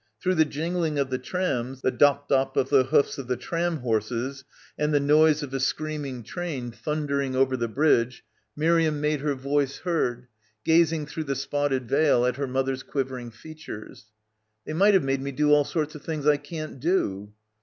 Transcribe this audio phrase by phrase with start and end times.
[0.19, 3.81] Through the jingling of the trams, the dop dop of the hoofs of the tram
[3.81, 4.43] horses
[4.75, 8.23] and the noise of a screaming train thundering over the bridge,
[8.55, 10.25] Miriam made her voice heard,
[10.65, 14.05] gazing through the spotted veil at her mother's quivering features.—
[14.65, 14.65] 14—.
[14.65, 17.31] BACKWATER "They might have made me do all sorts of things I can't do."